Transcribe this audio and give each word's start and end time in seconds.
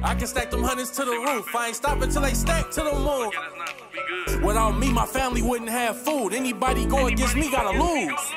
I 0.00 0.14
can 0.14 0.28
stack 0.28 0.50
them 0.52 0.62
hundreds 0.62 0.90
to 0.92 1.04
the 1.04 1.10
roof. 1.10 1.54
I 1.56 1.68
ain't 1.68 1.76
stopping 1.76 2.08
till 2.08 2.22
they 2.22 2.32
stack 2.32 2.70
to 2.70 2.82
the 2.82 2.92
moon. 2.92 4.44
Without 4.46 4.78
me, 4.78 4.92
my 4.92 5.04
family 5.04 5.42
wouldn't 5.42 5.70
have 5.70 6.00
food. 6.00 6.32
Anybody 6.32 6.86
go 6.86 7.06
against 7.06 7.34
me 7.34 7.50
gotta 7.50 7.76
lose. 7.76 8.32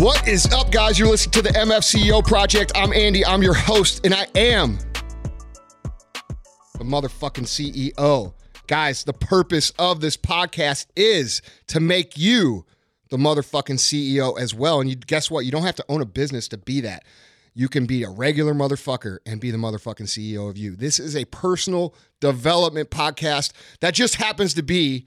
What 0.00 0.28
is 0.28 0.46
up, 0.52 0.70
guys? 0.70 1.00
You're 1.00 1.08
listening 1.08 1.32
to 1.32 1.42
the 1.42 1.48
MFCEO 1.58 2.24
Project. 2.24 2.70
I'm 2.76 2.92
Andy. 2.92 3.26
I'm 3.26 3.42
your 3.42 3.54
host, 3.54 4.04
and 4.04 4.14
I 4.14 4.28
am 4.36 4.78
the 6.74 6.84
motherfucking 6.84 7.46
CEO. 7.46 8.34
Guys, 8.68 9.02
the 9.02 9.14
purpose 9.14 9.70
of 9.80 10.00
this 10.00 10.16
podcast 10.16 10.86
is 10.94 11.42
to 11.66 11.80
make 11.80 12.16
you 12.16 12.66
the 13.08 13.16
motherfucking 13.16 13.78
CEO 13.78 14.38
as 14.38 14.54
well. 14.54 14.80
And 14.80 14.88
you 14.88 14.94
guess 14.94 15.28
what? 15.28 15.44
You 15.44 15.50
don't 15.50 15.64
have 15.64 15.76
to 15.76 15.84
own 15.88 16.02
a 16.02 16.06
business 16.06 16.46
to 16.48 16.58
be 16.58 16.80
that. 16.82 17.02
You 17.58 17.70
can 17.70 17.86
be 17.86 18.02
a 18.02 18.10
regular 18.10 18.52
motherfucker 18.52 19.16
and 19.24 19.40
be 19.40 19.50
the 19.50 19.56
motherfucking 19.56 20.08
CEO 20.08 20.50
of 20.50 20.58
you. 20.58 20.76
This 20.76 21.00
is 21.00 21.16
a 21.16 21.24
personal 21.24 21.94
development 22.20 22.90
podcast 22.90 23.52
that 23.80 23.94
just 23.94 24.16
happens 24.16 24.52
to 24.54 24.62
be 24.62 25.06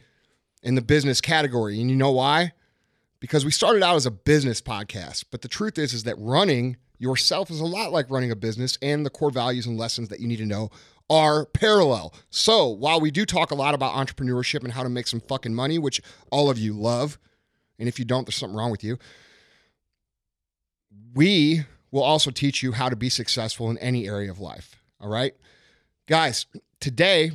in 0.64 0.74
the 0.74 0.82
business 0.82 1.22
category. 1.22 1.80
And 1.80 1.92
you 1.92 1.96
know 1.96 2.10
why? 2.10 2.54
Because 3.20 3.46
we 3.46 3.52
started 3.52 3.84
out 3.84 3.98
as 3.98 4.08
a 4.08 4.12
business 4.12 4.64
podcast, 4.64 5.26
but 5.30 5.44
the 5.44 5.48
truth 5.48 5.78
is 5.78 5.94
is 5.94 6.06
that 6.06 6.16
running 6.18 6.78
yourself 6.98 7.52
is 7.52 7.60
a 7.60 7.66
lot 7.66 7.92
like 7.92 8.10
running 8.10 8.32
a 8.32 8.36
business 8.36 8.80
and 8.82 9.06
the 9.06 9.12
core 9.12 9.30
values 9.30 9.68
and 9.68 9.78
lessons 9.78 10.10
that 10.10 10.20
you 10.20 10.28
need 10.28 10.38
to 10.38 10.46
know 10.48 10.72
are 11.08 11.46
parallel. 11.46 12.16
So, 12.32 12.68
while 12.68 13.00
we 13.00 13.12
do 13.12 13.28
talk 13.28 13.52
a 13.52 13.56
lot 13.56 13.76
about 13.76 13.94
entrepreneurship 13.94 14.64
and 14.64 14.74
how 14.74 14.82
to 14.82 14.90
make 14.90 15.06
some 15.06 15.20
fucking 15.20 15.54
money, 15.54 15.78
which 15.78 16.02
all 16.32 16.50
of 16.50 16.58
you 16.58 16.74
love, 16.74 17.20
and 17.78 17.88
if 17.88 18.00
you 18.00 18.06
don't, 18.06 18.26
there's 18.26 18.38
something 18.38 18.58
wrong 18.58 18.72
with 18.72 18.84
you. 18.84 18.98
We 21.14 21.66
will 21.92 22.04
also 22.04 22.32
teach 22.32 22.62
you 22.64 22.72
how 22.72 22.90
to 22.90 22.96
be 22.96 23.10
successful 23.10 23.70
in 23.70 23.78
any 23.80 24.08
area 24.08 24.30
of 24.30 24.40
life. 24.40 24.76
All 25.02 25.10
right. 25.10 25.34
Guys, 26.08 26.46
today 26.80 27.32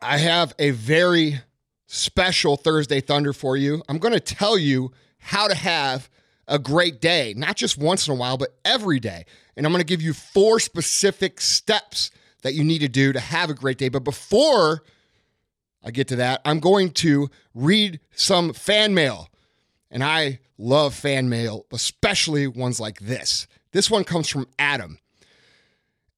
I 0.00 0.18
have 0.18 0.54
a 0.58 0.70
very 0.70 1.40
special 1.86 2.56
Thursday 2.56 3.00
Thunder 3.00 3.32
for 3.32 3.56
you. 3.56 3.82
I'm 3.88 3.98
going 3.98 4.14
to 4.14 4.20
tell 4.20 4.56
you 4.56 4.92
how 5.18 5.48
to 5.48 5.54
have 5.54 6.08
a 6.46 6.58
great 6.58 7.00
day, 7.00 7.34
not 7.36 7.56
just 7.56 7.78
once 7.78 8.06
in 8.06 8.12
a 8.12 8.16
while, 8.16 8.36
but 8.36 8.56
every 8.64 9.00
day. 9.00 9.24
And 9.56 9.66
I'm 9.66 9.72
going 9.72 9.80
to 9.80 9.86
give 9.86 10.02
you 10.02 10.12
four 10.12 10.58
specific 10.58 11.40
steps 11.40 12.10
that 12.42 12.54
you 12.54 12.64
need 12.64 12.80
to 12.80 12.88
do 12.88 13.12
to 13.12 13.20
have 13.20 13.50
a 13.50 13.54
great 13.54 13.78
day. 13.78 13.88
But 13.88 14.04
before 14.04 14.82
I 15.84 15.90
get 15.90 16.08
to 16.08 16.16
that, 16.16 16.40
I'm 16.44 16.60
going 16.60 16.90
to 16.92 17.28
read 17.54 18.00
some 18.12 18.52
fan 18.52 18.94
mail. 18.94 19.28
And 19.90 20.04
I 20.04 20.40
love 20.58 20.94
fan 20.94 21.28
mail, 21.28 21.66
especially 21.72 22.46
ones 22.46 22.80
like 22.80 23.00
this. 23.00 23.46
This 23.72 23.90
one 23.90 24.04
comes 24.04 24.28
from 24.28 24.48
Adam. 24.58 24.98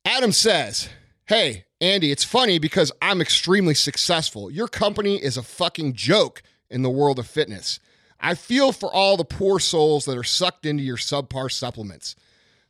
Adam 0.05 0.33
says, 0.33 0.89
Hey, 1.27 1.64
Andy, 1.81 2.11
it's 2.11 2.25
funny 2.25 2.59
because 2.59 2.92
I'm 3.00 3.20
extremely 3.20 3.75
successful. 3.75 4.50
Your 4.50 4.69
company 4.69 5.17
is 5.17 5.36
a 5.36 5.42
fucking 5.42 5.94
joke 5.94 6.42
in 6.70 6.83
the 6.83 6.91
world 6.91 7.19
of 7.19 7.27
fitness. 7.27 7.81
I 8.20 8.34
feel 8.34 8.72
for 8.72 8.92
all 8.92 9.17
the 9.17 9.25
poor 9.25 9.59
souls 9.59 10.05
that 10.05 10.17
are 10.17 10.25
sucked 10.25 10.64
into 10.64 10.83
your 10.83 10.97
subpar 10.97 11.50
supplements. 11.50 12.14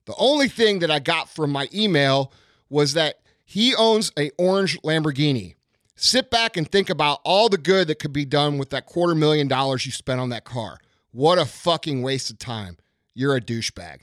The 0.06 0.14
only 0.16 0.48
thing 0.48 0.80
that 0.80 0.90
I 0.90 0.98
got 0.98 1.28
from 1.28 1.50
my 1.50 1.68
email 1.72 2.32
was 2.68 2.94
that 2.94 3.20
he 3.44 3.74
owns 3.74 4.12
a 4.18 4.30
orange 4.38 4.80
Lamborghini. 4.82 5.54
Sit 5.94 6.30
back 6.30 6.56
and 6.56 6.70
think 6.70 6.90
about 6.90 7.20
all 7.24 7.48
the 7.48 7.58
good 7.58 7.88
that 7.88 7.98
could 7.98 8.12
be 8.12 8.24
done 8.24 8.58
with 8.58 8.70
that 8.70 8.86
quarter 8.86 9.14
million 9.14 9.46
dollars 9.46 9.84
you 9.84 9.92
spent 9.92 10.20
on 10.20 10.30
that 10.30 10.44
car. 10.44 10.78
What 11.12 11.38
a 11.38 11.44
fucking 11.44 12.02
waste 12.02 12.30
of 12.30 12.38
time. 12.38 12.78
You're 13.14 13.36
a 13.36 13.40
douchebag. 13.40 14.00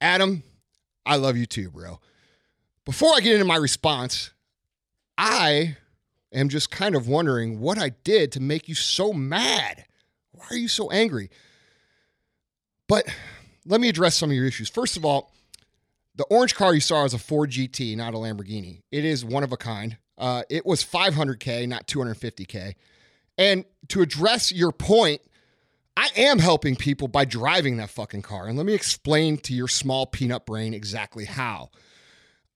Adam, 0.00 0.42
I 1.04 1.16
love 1.16 1.36
you 1.36 1.46
too, 1.46 1.70
bro. 1.70 2.00
Before 2.84 3.12
I 3.14 3.20
get 3.20 3.34
into 3.34 3.44
my 3.44 3.56
response, 3.56 4.30
I 5.18 5.76
am 6.32 6.48
just 6.48 6.70
kind 6.70 6.94
of 6.94 7.08
wondering 7.08 7.60
what 7.60 7.78
I 7.78 7.90
did 8.04 8.32
to 8.32 8.40
make 8.40 8.68
you 8.68 8.74
so 8.74 9.12
mad. 9.12 9.84
Why 10.32 10.46
are 10.50 10.56
you 10.56 10.68
so 10.68 10.90
angry? 10.90 11.30
But 12.88 13.06
let 13.66 13.80
me 13.80 13.88
address 13.88 14.16
some 14.16 14.30
of 14.30 14.36
your 14.36 14.46
issues. 14.46 14.68
First 14.68 14.96
of 14.96 15.04
all, 15.04 15.32
the 16.16 16.24
orange 16.24 16.54
car 16.54 16.74
you 16.74 16.80
saw 16.80 17.04
is 17.04 17.14
a 17.14 17.18
Ford 17.18 17.50
GT, 17.50 17.96
not 17.96 18.14
a 18.14 18.16
Lamborghini. 18.16 18.82
It 18.90 19.04
is 19.04 19.24
one 19.24 19.42
of 19.42 19.52
a 19.52 19.56
kind. 19.56 19.96
Uh, 20.18 20.42
it 20.50 20.66
was 20.66 20.84
500K, 20.84 21.68
not 21.68 21.86
250K. 21.86 22.74
And 23.38 23.64
to 23.88 24.02
address 24.02 24.52
your 24.52 24.72
point, 24.72 25.22
I 26.00 26.08
am 26.16 26.38
helping 26.38 26.76
people 26.76 27.08
by 27.08 27.26
driving 27.26 27.76
that 27.76 27.90
fucking 27.90 28.22
car. 28.22 28.46
And 28.46 28.56
let 28.56 28.64
me 28.64 28.72
explain 28.72 29.36
to 29.36 29.52
your 29.52 29.68
small 29.68 30.06
peanut 30.06 30.46
brain 30.46 30.72
exactly 30.72 31.26
how. 31.26 31.68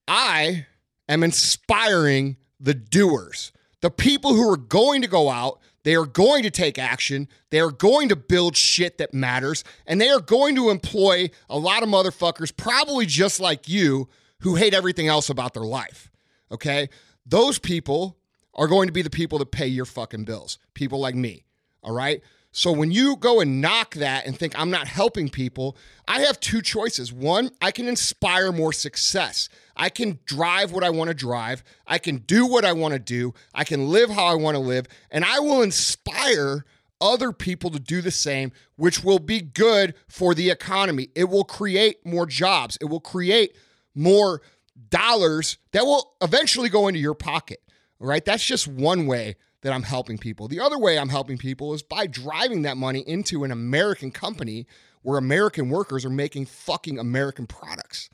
I 0.08 0.64
am 1.10 1.22
inspiring 1.22 2.38
the 2.58 2.72
doers, 2.72 3.52
the 3.82 3.90
people 3.90 4.32
who 4.32 4.50
are 4.50 4.56
going 4.56 5.02
to 5.02 5.08
go 5.08 5.28
out, 5.28 5.60
they 5.82 5.94
are 5.94 6.06
going 6.06 6.42
to 6.44 6.50
take 6.50 6.78
action, 6.78 7.28
they 7.50 7.60
are 7.60 7.70
going 7.70 8.08
to 8.08 8.16
build 8.16 8.56
shit 8.56 8.96
that 8.96 9.12
matters, 9.12 9.62
and 9.86 10.00
they 10.00 10.08
are 10.08 10.22
going 10.22 10.54
to 10.54 10.70
employ 10.70 11.28
a 11.50 11.58
lot 11.58 11.82
of 11.82 11.90
motherfuckers, 11.90 12.56
probably 12.56 13.04
just 13.04 13.40
like 13.40 13.68
you, 13.68 14.08
who 14.40 14.54
hate 14.54 14.72
everything 14.72 15.08
else 15.08 15.28
about 15.28 15.52
their 15.52 15.64
life. 15.64 16.10
Okay? 16.50 16.88
Those 17.26 17.58
people 17.58 18.16
are 18.54 18.68
going 18.68 18.86
to 18.86 18.92
be 18.92 19.02
the 19.02 19.10
people 19.10 19.38
that 19.40 19.50
pay 19.50 19.66
your 19.66 19.84
fucking 19.84 20.24
bills, 20.24 20.56
people 20.72 20.98
like 20.98 21.14
me. 21.14 21.44
All 21.82 21.92
right? 21.92 22.22
So 22.56 22.70
when 22.70 22.92
you 22.92 23.16
go 23.16 23.40
and 23.40 23.60
knock 23.60 23.94
that 23.96 24.26
and 24.26 24.38
think 24.38 24.56
I'm 24.56 24.70
not 24.70 24.86
helping 24.86 25.28
people, 25.28 25.76
I 26.06 26.20
have 26.20 26.38
two 26.38 26.62
choices. 26.62 27.12
One, 27.12 27.50
I 27.60 27.72
can 27.72 27.88
inspire 27.88 28.52
more 28.52 28.72
success. 28.72 29.48
I 29.76 29.88
can 29.88 30.20
drive 30.24 30.70
what 30.70 30.84
I 30.84 30.90
want 30.90 31.08
to 31.08 31.14
drive. 31.14 31.64
I 31.84 31.98
can 31.98 32.18
do 32.18 32.46
what 32.46 32.64
I 32.64 32.72
want 32.72 32.94
to 32.94 33.00
do. 33.00 33.34
I 33.52 33.64
can 33.64 33.88
live 33.88 34.08
how 34.08 34.26
I 34.26 34.36
want 34.36 34.54
to 34.54 34.60
live. 34.60 34.86
And 35.10 35.24
I 35.24 35.40
will 35.40 35.62
inspire 35.62 36.64
other 37.00 37.32
people 37.32 37.70
to 37.70 37.80
do 37.80 38.00
the 38.00 38.12
same, 38.12 38.52
which 38.76 39.02
will 39.02 39.18
be 39.18 39.40
good 39.40 39.94
for 40.06 40.32
the 40.32 40.50
economy. 40.50 41.08
It 41.16 41.24
will 41.24 41.42
create 41.42 42.06
more 42.06 42.24
jobs. 42.24 42.78
It 42.80 42.84
will 42.84 43.00
create 43.00 43.56
more 43.96 44.42
dollars 44.90 45.58
that 45.72 45.84
will 45.84 46.14
eventually 46.22 46.68
go 46.68 46.86
into 46.86 47.00
your 47.00 47.14
pocket. 47.14 47.60
Right. 47.98 48.24
That's 48.24 48.46
just 48.46 48.68
one 48.68 49.08
way 49.08 49.34
that 49.64 49.72
I'm 49.72 49.82
helping 49.82 50.18
people. 50.18 50.46
The 50.46 50.60
other 50.60 50.78
way 50.78 50.98
I'm 50.98 51.08
helping 51.08 51.38
people 51.38 51.72
is 51.72 51.82
by 51.82 52.06
driving 52.06 52.62
that 52.62 52.76
money 52.76 53.00
into 53.00 53.44
an 53.44 53.50
American 53.50 54.10
company 54.10 54.66
where 55.00 55.16
American 55.16 55.70
workers 55.70 56.04
are 56.04 56.10
making 56.10 56.46
fucking 56.46 56.98
American 56.98 57.46
products. 57.46 58.10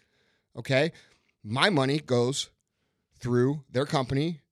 Okay? 0.56 0.92
My 1.42 1.68
money 1.68 1.98
goes 1.98 2.50
through 3.18 3.64
their 3.68 3.84
company. 3.84 4.42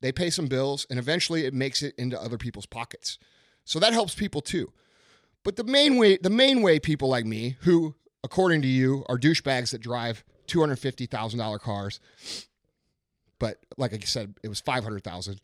They 0.00 0.10
pay 0.10 0.28
some 0.28 0.48
bills 0.48 0.88
and 0.90 0.98
eventually 0.98 1.46
it 1.46 1.54
makes 1.54 1.82
it 1.82 1.94
into 1.96 2.20
other 2.20 2.36
people's 2.36 2.66
pockets. 2.66 3.16
So 3.64 3.78
that 3.78 3.92
helps 3.92 4.14
people 4.14 4.40
too. 4.40 4.72
But 5.44 5.54
the 5.54 5.64
main 5.64 5.96
way 5.96 6.16
the 6.16 6.30
main 6.30 6.62
way 6.62 6.80
people 6.80 7.08
like 7.08 7.26
me 7.26 7.58
who 7.60 7.94
according 8.24 8.60
to 8.62 8.68
you 8.68 9.04
are 9.08 9.16
douchebags 9.16 9.70
that 9.70 9.80
drive 9.80 10.24
$250,000 10.48 11.60
cars 11.60 12.00
but 13.38 13.58
like 13.76 13.94
I 13.94 13.98
said 13.98 14.34
it 14.42 14.48
was 14.48 14.60
500,000 14.60 15.40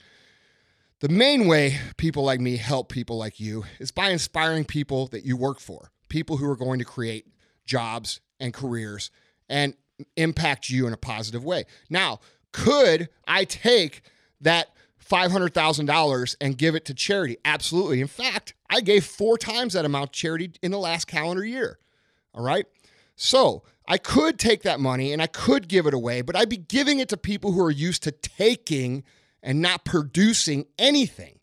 the 1.02 1.08
main 1.08 1.48
way 1.48 1.80
people 1.96 2.22
like 2.22 2.40
me 2.40 2.56
help 2.56 2.88
people 2.88 3.18
like 3.18 3.40
you 3.40 3.64
is 3.80 3.90
by 3.90 4.10
inspiring 4.10 4.64
people 4.64 5.08
that 5.08 5.24
you 5.24 5.36
work 5.36 5.58
for, 5.58 5.90
people 6.08 6.36
who 6.36 6.48
are 6.48 6.56
going 6.56 6.78
to 6.78 6.84
create 6.84 7.26
jobs 7.66 8.20
and 8.38 8.54
careers 8.54 9.10
and 9.48 9.74
impact 10.16 10.70
you 10.70 10.86
in 10.86 10.92
a 10.92 10.96
positive 10.96 11.44
way. 11.44 11.64
Now, 11.90 12.20
could 12.52 13.08
I 13.26 13.44
take 13.44 14.02
that 14.42 14.68
$500,000 15.04 16.36
and 16.40 16.56
give 16.56 16.76
it 16.76 16.84
to 16.84 16.94
charity? 16.94 17.36
Absolutely. 17.44 18.00
In 18.00 18.06
fact, 18.06 18.54
I 18.70 18.80
gave 18.80 19.04
four 19.04 19.36
times 19.36 19.72
that 19.72 19.84
amount 19.84 20.12
to 20.12 20.18
charity 20.20 20.52
in 20.62 20.70
the 20.70 20.78
last 20.78 21.08
calendar 21.08 21.44
year. 21.44 21.80
All 22.32 22.44
right. 22.44 22.66
So 23.16 23.64
I 23.88 23.98
could 23.98 24.38
take 24.38 24.62
that 24.62 24.78
money 24.78 25.12
and 25.12 25.20
I 25.20 25.26
could 25.26 25.66
give 25.66 25.86
it 25.86 25.94
away, 25.94 26.22
but 26.22 26.36
I'd 26.36 26.48
be 26.48 26.58
giving 26.58 27.00
it 27.00 27.08
to 27.08 27.16
people 27.16 27.50
who 27.50 27.60
are 27.60 27.72
used 27.72 28.04
to 28.04 28.12
taking 28.12 29.02
and 29.42 29.60
not 29.60 29.84
producing 29.84 30.66
anything. 30.78 31.38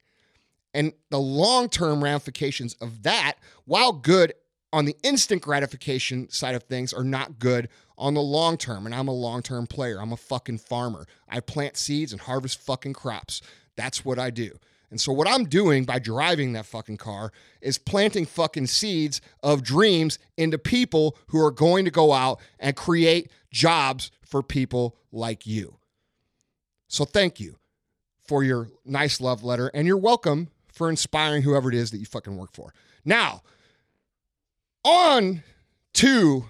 And 0.74 0.94
the 1.10 1.20
long 1.20 1.70
term 1.70 2.04
ramifications 2.04 2.76
of 2.76 3.04
that, 3.04 3.36
while 3.66 3.92
good 3.92 4.34
on 4.72 4.86
the 4.86 4.96
instant 5.04 5.42
gratification 5.42 6.30
side 6.30 6.56
of 6.56 6.64
things, 6.64 6.94
are 6.94 7.04
not 7.04 7.40
good 7.40 7.70
on 7.98 8.14
the 8.14 8.22
long 8.22 8.58
term. 8.58 8.86
And 8.86 8.94
I'm 8.94 9.08
a 9.08 9.14
long 9.14 9.42
term 9.42 9.68
player. 9.68 10.00
I'm 10.00 10.14
a 10.14 10.18
fucking 10.18 10.60
farmer. 10.60 11.08
I 11.28 11.40
plant 11.40 11.76
seeds 11.76 12.12
and 12.12 12.22
harvest 12.22 12.60
fucking 12.62 12.94
crops. 12.94 13.42
That's 13.76 14.06
what 14.06 14.20
I 14.20 14.30
do. 14.30 14.60
And 14.92 15.00
so, 15.00 15.12
what 15.12 15.28
I'm 15.28 15.46
doing 15.46 15.86
by 15.86 16.00
driving 16.00 16.54
that 16.54 16.66
fucking 16.66 16.98
car 16.98 17.32
is 17.62 17.78
planting 17.78 18.26
fucking 18.26 18.68
seeds 18.68 19.22
of 19.44 19.64
dreams 19.64 20.18
into 20.36 20.58
people 20.58 21.16
who 21.28 21.44
are 21.44 21.52
going 21.52 21.86
to 21.86 21.92
go 21.92 22.12
out 22.12 22.40
and 22.60 22.76
create 22.76 23.32
jobs 23.52 24.10
for 24.26 24.42
people 24.42 24.96
like 25.12 25.46
you. 25.46 25.76
So, 26.88 27.06
thank 27.06 27.40
you 27.40 27.59
for 28.30 28.44
your 28.44 28.70
nice 28.86 29.20
love 29.20 29.44
letter, 29.44 29.72
and 29.74 29.88
you're 29.88 29.98
welcome 29.98 30.50
for 30.72 30.88
inspiring 30.88 31.42
whoever 31.42 31.68
it 31.68 31.74
is 31.74 31.90
that 31.90 31.98
you 31.98 32.06
fucking 32.06 32.38
work 32.38 32.54
for. 32.54 32.72
Now, 33.04 33.42
on 34.84 35.42
to 35.96 36.46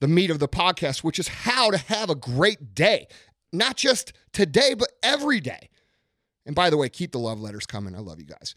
the 0.00 0.08
meat 0.08 0.30
of 0.30 0.38
the 0.38 0.48
podcast, 0.48 1.04
which 1.04 1.18
is 1.18 1.28
how 1.28 1.70
to 1.70 1.76
have 1.76 2.08
a 2.08 2.14
great 2.14 2.74
day, 2.74 3.08
not 3.52 3.76
just 3.76 4.14
today, 4.32 4.72
but 4.72 4.88
every 5.02 5.38
day. 5.38 5.68
And 6.46 6.54
by 6.56 6.70
the 6.70 6.78
way, 6.78 6.88
keep 6.88 7.12
the 7.12 7.18
love 7.18 7.42
letters 7.42 7.66
coming. 7.66 7.94
I 7.94 7.98
love 7.98 8.18
you 8.18 8.24
guys. 8.24 8.54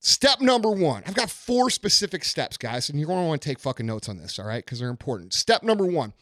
Step 0.00 0.40
number 0.40 0.70
one. 0.70 1.02
I've 1.06 1.14
got 1.14 1.28
four 1.28 1.68
specific 1.68 2.24
steps, 2.24 2.56
guys, 2.56 2.88
and 2.88 2.98
you're 2.98 3.06
going 3.06 3.22
to 3.22 3.28
want 3.28 3.42
to 3.42 3.48
take 3.50 3.58
fucking 3.58 3.84
notes 3.84 4.08
on 4.08 4.16
this, 4.16 4.38
all 4.38 4.46
right? 4.46 4.64
Because 4.64 4.78
they're 4.78 4.88
important. 4.88 5.34
Step 5.34 5.62
number 5.62 5.84
one. 5.84 6.14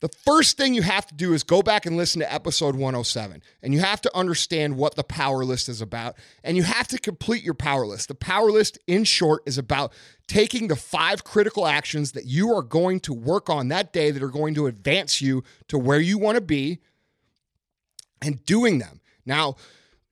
The 0.00 0.08
first 0.08 0.58
thing 0.58 0.74
you 0.74 0.82
have 0.82 1.06
to 1.06 1.14
do 1.14 1.32
is 1.32 1.42
go 1.42 1.62
back 1.62 1.86
and 1.86 1.96
listen 1.96 2.20
to 2.20 2.32
episode 2.32 2.74
107. 2.74 3.42
And 3.62 3.72
you 3.72 3.80
have 3.80 4.02
to 4.02 4.14
understand 4.14 4.76
what 4.76 4.94
the 4.94 5.02
power 5.02 5.42
list 5.42 5.70
is 5.70 5.80
about. 5.80 6.16
And 6.44 6.56
you 6.56 6.64
have 6.64 6.86
to 6.88 6.98
complete 6.98 7.42
your 7.42 7.54
power 7.54 7.86
list. 7.86 8.08
The 8.08 8.14
power 8.14 8.50
list, 8.50 8.78
in 8.86 9.04
short, 9.04 9.42
is 9.46 9.56
about 9.56 9.94
taking 10.26 10.68
the 10.68 10.76
five 10.76 11.24
critical 11.24 11.66
actions 11.66 12.12
that 12.12 12.26
you 12.26 12.52
are 12.54 12.62
going 12.62 13.00
to 13.00 13.14
work 13.14 13.48
on 13.48 13.68
that 13.68 13.92
day 13.92 14.10
that 14.10 14.22
are 14.22 14.28
going 14.28 14.54
to 14.54 14.66
advance 14.66 15.22
you 15.22 15.42
to 15.68 15.78
where 15.78 16.00
you 16.00 16.18
want 16.18 16.36
to 16.36 16.42
be 16.42 16.80
and 18.20 18.44
doing 18.44 18.78
them. 18.78 19.00
Now, 19.24 19.56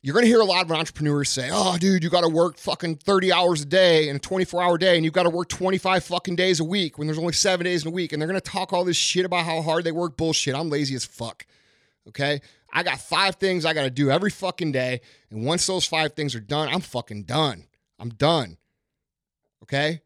you're 0.04 0.12
going 0.12 0.24
to 0.24 0.28
hear 0.28 0.40
a 0.40 0.44
lot 0.44 0.66
of 0.66 0.70
entrepreneurs 0.70 1.30
say, 1.30 1.48
oh, 1.50 1.78
dude, 1.78 2.04
you 2.04 2.10
got 2.10 2.20
to 2.20 2.28
work 2.28 2.58
fucking 2.58 2.96
30 2.96 3.32
hours 3.32 3.62
a 3.62 3.64
day 3.64 4.10
in 4.10 4.16
a 4.16 4.18
24 4.18 4.62
hour 4.62 4.76
day, 4.76 4.96
and 4.96 5.04
you've 5.04 5.14
got 5.14 5.22
to 5.22 5.30
work 5.30 5.48
25 5.48 6.04
fucking 6.04 6.36
days 6.36 6.60
a 6.60 6.64
week 6.64 6.98
when 6.98 7.06
there's 7.06 7.18
only 7.18 7.32
seven 7.32 7.64
days 7.64 7.86
in 7.86 7.88
a 7.88 7.90
week. 7.90 8.12
And 8.12 8.20
they're 8.20 8.28
going 8.28 8.38
to 8.38 8.50
talk 8.50 8.74
all 8.74 8.84
this 8.84 8.98
shit 8.98 9.24
about 9.24 9.46
how 9.46 9.62
hard 9.62 9.82
they 9.82 9.92
work. 9.92 10.18
Bullshit. 10.18 10.54
I'm 10.54 10.68
lazy 10.68 10.94
as 10.94 11.06
fuck. 11.06 11.46
Okay. 12.06 12.42
I 12.70 12.82
got 12.82 13.00
five 13.00 13.36
things 13.36 13.64
I 13.64 13.72
got 13.72 13.84
to 13.84 13.90
do 13.90 14.10
every 14.10 14.28
fucking 14.28 14.72
day. 14.72 15.00
And 15.30 15.46
once 15.46 15.66
those 15.66 15.86
five 15.86 16.12
things 16.12 16.34
are 16.34 16.40
done, 16.40 16.68
I'm 16.68 16.82
fucking 16.82 17.22
done. 17.22 17.64
I'm 17.98 18.10
done. 18.10 18.58
Okay. 19.62 20.02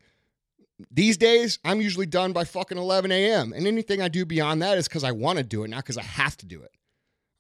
These 0.93 1.17
days, 1.17 1.59
I'm 1.65 1.81
usually 1.81 2.07
done 2.07 2.33
by 2.33 2.45
fucking 2.45 2.79
11 2.79 3.11
a.m. 3.11 3.53
And 3.53 3.67
anything 3.67 4.01
I 4.01 4.07
do 4.07 4.25
beyond 4.25 4.63
that 4.63 4.79
is 4.79 4.87
because 4.87 5.03
I 5.03 5.11
want 5.11 5.39
to 5.39 5.45
do 5.45 5.65
it, 5.65 5.71
not 5.71 5.83
because 5.83 5.99
I 5.99 6.05
have 6.05 6.37
to 6.37 6.47
do 6.47 6.63
it. 6.63 6.71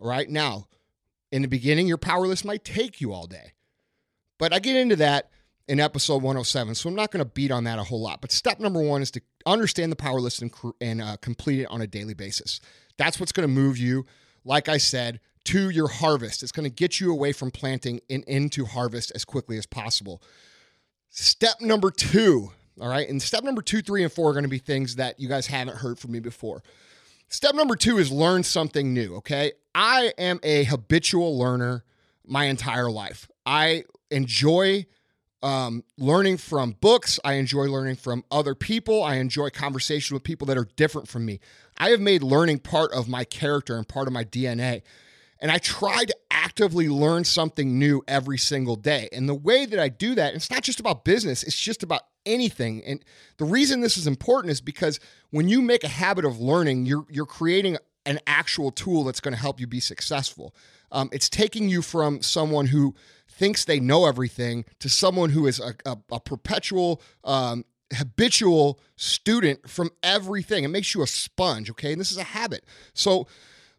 All 0.00 0.08
right. 0.08 0.28
Now, 0.28 0.66
in 1.30 1.42
the 1.42 1.48
beginning, 1.48 1.86
your 1.86 1.98
power 1.98 2.26
list 2.26 2.44
might 2.44 2.64
take 2.64 3.00
you 3.00 3.12
all 3.12 3.26
day. 3.26 3.52
But 4.38 4.52
I 4.52 4.58
get 4.58 4.76
into 4.76 4.96
that 4.96 5.30
in 5.66 5.80
episode 5.80 6.22
107, 6.22 6.74
so 6.74 6.88
I'm 6.88 6.94
not 6.94 7.10
going 7.10 7.24
to 7.24 7.30
beat 7.30 7.50
on 7.50 7.64
that 7.64 7.78
a 7.78 7.84
whole 7.84 8.00
lot. 8.00 8.20
But 8.20 8.32
step 8.32 8.58
number 8.58 8.80
one 8.80 9.02
is 9.02 9.10
to 9.12 9.20
understand 9.44 9.92
the 9.92 9.96
power 9.96 10.20
list 10.20 10.40
and, 10.40 10.52
and 10.80 11.02
uh, 11.02 11.16
complete 11.20 11.60
it 11.60 11.66
on 11.66 11.82
a 11.82 11.86
daily 11.86 12.14
basis. 12.14 12.60
That's 12.96 13.20
what's 13.20 13.32
going 13.32 13.46
to 13.46 13.54
move 13.54 13.76
you, 13.76 14.06
like 14.44 14.68
I 14.68 14.78
said, 14.78 15.20
to 15.44 15.70
your 15.70 15.88
harvest. 15.88 16.42
It's 16.42 16.52
going 16.52 16.64
to 16.64 16.74
get 16.74 17.00
you 17.00 17.12
away 17.12 17.32
from 17.32 17.50
planting 17.50 18.00
and 18.08 18.24
into 18.24 18.64
harvest 18.64 19.12
as 19.14 19.24
quickly 19.24 19.58
as 19.58 19.66
possible. 19.66 20.22
Step 21.10 21.60
number 21.60 21.90
two, 21.90 22.52
all 22.80 22.88
right, 22.88 23.08
and 23.08 23.20
step 23.20 23.44
number 23.44 23.62
two, 23.62 23.82
three, 23.82 24.02
and 24.02 24.12
four 24.12 24.30
are 24.30 24.34
going 24.34 24.44
to 24.44 24.48
be 24.48 24.58
things 24.58 24.96
that 24.96 25.18
you 25.18 25.28
guys 25.28 25.46
haven't 25.46 25.78
heard 25.78 25.98
from 25.98 26.12
me 26.12 26.20
before. 26.20 26.62
Step 27.28 27.54
number 27.54 27.76
two 27.76 27.98
is 27.98 28.10
learn 28.10 28.42
something 28.42 28.94
new, 28.94 29.16
okay? 29.16 29.52
I 29.74 30.12
am 30.16 30.40
a 30.42 30.64
habitual 30.64 31.38
learner 31.38 31.84
my 32.26 32.44
entire 32.44 32.90
life. 32.90 33.30
I 33.44 33.84
enjoy 34.10 34.86
um, 35.42 35.84
learning 35.98 36.38
from 36.38 36.72
books. 36.80 37.20
I 37.24 37.34
enjoy 37.34 37.64
learning 37.64 37.96
from 37.96 38.24
other 38.30 38.54
people. 38.54 39.02
I 39.02 39.16
enjoy 39.16 39.50
conversation 39.50 40.14
with 40.14 40.24
people 40.24 40.46
that 40.46 40.56
are 40.56 40.68
different 40.76 41.06
from 41.06 41.26
me. 41.26 41.38
I 41.76 41.90
have 41.90 42.00
made 42.00 42.22
learning 42.22 42.60
part 42.60 42.92
of 42.92 43.08
my 43.08 43.24
character 43.24 43.76
and 43.76 43.86
part 43.86 44.08
of 44.08 44.14
my 44.14 44.24
DNA. 44.24 44.82
And 45.40 45.52
I 45.52 45.58
try 45.58 46.04
to 46.04 46.16
actively 46.30 46.88
learn 46.88 47.24
something 47.24 47.78
new 47.78 48.02
every 48.08 48.38
single 48.38 48.76
day. 48.76 49.08
And 49.12 49.28
the 49.28 49.34
way 49.34 49.66
that 49.66 49.78
I 49.78 49.88
do 49.88 50.14
that, 50.16 50.34
it's 50.34 50.50
not 50.50 50.62
just 50.62 50.80
about 50.80 51.04
business, 51.04 51.42
it's 51.42 51.58
just 51.58 51.82
about 51.82 52.02
anything. 52.26 52.82
And 52.84 53.04
the 53.36 53.44
reason 53.44 53.80
this 53.80 53.96
is 53.96 54.06
important 54.06 54.50
is 54.50 54.60
because 54.60 54.98
when 55.30 55.48
you 55.48 55.62
make 55.62 55.84
a 55.84 55.88
habit 55.88 56.24
of 56.24 56.40
learning, 56.40 56.86
you're 56.86 57.06
you're 57.08 57.26
creating 57.26 57.76
an 58.06 58.18
actual 58.26 58.70
tool 58.70 59.04
that's 59.04 59.20
going 59.20 59.34
to 59.34 59.40
help 59.40 59.60
you 59.60 59.66
be 59.66 59.80
successful. 59.80 60.54
Um, 60.90 61.10
it's 61.12 61.28
taking 61.28 61.68
you 61.68 61.82
from 61.82 62.22
someone 62.22 62.66
who 62.66 62.94
thinks 63.28 63.64
they 63.64 63.80
know 63.80 64.06
everything 64.06 64.64
to 64.80 64.88
someone 64.88 65.30
who 65.30 65.46
is 65.46 65.60
a, 65.60 65.74
a, 65.84 65.98
a 66.12 66.20
perpetual 66.20 67.02
um, 67.24 67.64
habitual 67.94 68.80
student 68.96 69.68
from 69.68 69.90
everything. 70.02 70.64
It 70.64 70.68
makes 70.68 70.94
you 70.94 71.02
a 71.02 71.06
sponge, 71.06 71.70
okay? 71.70 71.92
And 71.92 72.00
this 72.00 72.10
is 72.10 72.18
a 72.18 72.24
habit. 72.24 72.64
So 72.94 73.26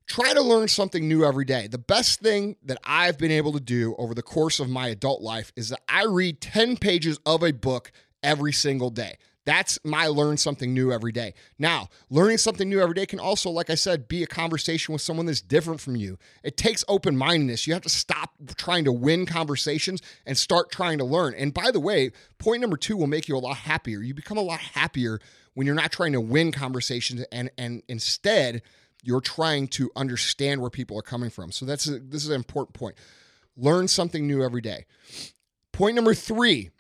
try 0.10 0.34
to 0.34 0.42
learn 0.42 0.68
something 0.68 1.08
new 1.08 1.24
every 1.24 1.46
day. 1.46 1.68
The 1.68 1.78
best 1.78 2.20
thing 2.20 2.58
that 2.64 2.80
I've 2.84 3.18
been 3.18 3.32
able 3.32 3.54
to 3.54 3.60
do 3.60 3.96
over 3.98 4.14
the 4.14 4.24
course 4.24 4.60
of 4.60 4.68
my 4.68 4.88
adult 4.88 5.22
life 5.22 5.54
is 5.56 5.70
that 5.70 5.82
I 5.88 6.06
read 6.06 6.42
10 6.42 6.78
pages 6.78 7.20
of 7.26 7.44
a 7.44 7.54
book 7.54 7.92
every 8.24 8.52
single 8.52 8.90
day. 8.90 9.18
That's 9.46 9.80
my 9.84 10.08
learn 10.08 10.38
something 10.38 10.74
new 10.74 10.92
every 10.92 11.12
day. 11.12 11.34
Now, 11.58 11.88
learning 12.10 12.40
something 12.40 12.68
new 12.68 12.82
every 12.82 12.94
day 12.94 13.06
can 13.06 13.20
also, 13.20 13.50
like 13.50 13.70
I 13.70 13.76
said, 13.76 14.08
be 14.08 14.22
a 14.22 14.28
conversation 14.28 14.94
with 14.94 15.02
someone 15.02 15.28
that's 15.28 15.42
different 15.42 15.80
from 15.80 15.96
you. 15.96 16.18
It 16.44 16.58
takes 16.58 16.84
open 16.88 17.16
mindedness. 17.16 17.66
You 17.66 17.74
have 17.74 17.82
to 17.84 17.90
stop 17.90 18.34
trying 18.58 18.86
to 18.86 18.92
win 18.92 19.26
conversations 19.26 20.02
and 20.26 20.38
start 20.38 20.72
trying 20.72 20.98
to 20.98 21.06
learn. 21.06 21.34
And 21.36 21.54
by 21.54 21.72
the 21.72 21.80
way, 21.80 22.12
point 22.38 22.62
number 22.62 22.78
two 22.78 22.98
will 22.98 23.08
make 23.08 23.28
you 23.28 23.38
a 23.38 23.40
lot 23.40 23.58
happier. 23.58 24.02
You 24.02 24.14
become 24.14 24.38
a 24.38 24.42
lot 24.42 24.60
happier 24.60 25.20
when 25.54 25.66
you're 25.66 25.76
not 25.76 25.92
trying 25.92 26.14
to 26.14 26.22
win 26.22 26.52
conversations 26.52 27.26
and, 27.32 27.50
and 27.58 27.82
instead 27.88 28.62
you're 29.04 29.22
trying 29.22 29.68
to 29.70 29.92
understand 29.96 30.62
where 30.62 30.70
people 30.70 30.98
are 30.98 31.04
coming 31.04 31.30
from. 31.30 31.52
So 31.52 31.66
that's 31.66 31.88
a, 31.88 32.00
this 32.00 32.24
is 32.24 32.30
an 32.30 32.36
important 32.36 32.74
point. 32.74 32.96
Learn 33.58 33.88
something 33.88 34.26
new 34.26 34.44
every 34.44 34.62
day. 34.62 34.86
Point 35.72 35.96
number 35.96 36.14
three 36.14 36.72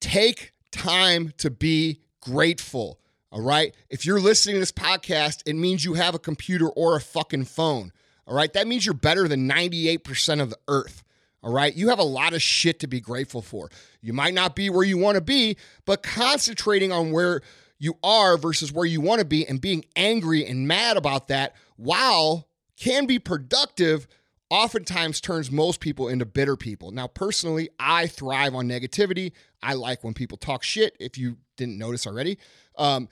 Take 0.00 0.52
time 0.70 1.32
to 1.38 1.50
be 1.50 2.00
grateful. 2.20 2.98
All 3.32 3.42
right. 3.42 3.74
If 3.88 4.04
you're 4.04 4.20
listening 4.20 4.56
to 4.56 4.60
this 4.60 4.72
podcast, 4.72 5.42
it 5.46 5.54
means 5.54 5.84
you 5.84 5.94
have 5.94 6.14
a 6.14 6.18
computer 6.18 6.68
or 6.68 6.96
a 6.96 7.00
fucking 7.00 7.44
phone. 7.44 7.92
All 8.26 8.34
right. 8.34 8.52
That 8.52 8.66
means 8.66 8.84
you're 8.84 8.94
better 8.94 9.28
than 9.28 9.48
98% 9.48 10.40
of 10.40 10.50
the 10.50 10.58
earth. 10.68 11.04
All 11.42 11.52
right. 11.52 11.74
You 11.74 11.90
have 11.90 11.98
a 11.98 12.04
lot 12.04 12.32
of 12.32 12.42
shit 12.42 12.80
to 12.80 12.86
be 12.86 13.00
grateful 13.00 13.42
for. 13.42 13.70
You 14.00 14.12
might 14.12 14.34
not 14.34 14.56
be 14.56 14.68
where 14.68 14.84
you 14.84 14.98
want 14.98 15.16
to 15.16 15.20
be, 15.20 15.56
but 15.84 16.02
concentrating 16.02 16.92
on 16.92 17.12
where 17.12 17.40
you 17.80 17.98
are 18.04 18.36
versus 18.36 18.72
where 18.72 18.86
you 18.86 19.00
want 19.00 19.18
to 19.18 19.24
be 19.24 19.44
and 19.48 19.60
being 19.60 19.84
angry 19.96 20.46
and 20.46 20.68
mad 20.68 20.96
about 20.96 21.26
that 21.28 21.56
while 21.76 22.46
can 22.76 23.06
be 23.06 23.18
productive 23.18 24.06
oftentimes 24.50 25.20
turns 25.20 25.50
most 25.50 25.80
people 25.80 26.08
into 26.08 26.26
bitter 26.26 26.56
people. 26.56 26.90
Now, 26.90 27.06
personally, 27.06 27.70
I 27.78 28.06
thrive 28.06 28.54
on 28.54 28.68
negativity. 28.68 29.32
I 29.62 29.74
like 29.74 30.04
when 30.04 30.12
people 30.12 30.36
talk 30.36 30.62
shit, 30.62 30.96
if 31.00 31.16
you 31.16 31.38
didn't 31.56 31.78
notice 31.78 32.06
already. 32.06 32.38
Um, 32.76 33.08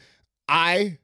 I 0.48 0.98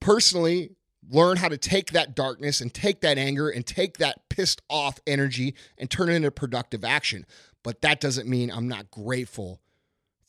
personally 0.00 0.70
learn 1.10 1.36
how 1.36 1.48
to 1.48 1.58
take 1.58 1.90
that 1.92 2.14
darkness 2.14 2.60
and 2.60 2.72
take 2.72 3.00
that 3.00 3.18
anger 3.18 3.50
and 3.50 3.66
take 3.66 3.98
that 3.98 4.28
pissed 4.30 4.62
off 4.70 5.00
energy 5.06 5.54
and 5.76 5.90
turn 5.90 6.08
it 6.08 6.14
into 6.14 6.30
productive 6.30 6.84
action. 6.84 7.26
But 7.62 7.82
that 7.82 8.00
doesn't 8.00 8.28
mean 8.28 8.50
I'm 8.50 8.68
not 8.68 8.90
grateful 8.90 9.60